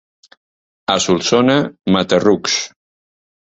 [0.93, 1.59] A Solsona,
[1.99, 2.59] mata-rucs.